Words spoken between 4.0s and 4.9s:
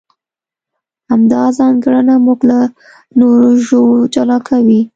جلا کوي.